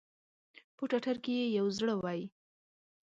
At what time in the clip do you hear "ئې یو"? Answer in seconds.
1.41-1.65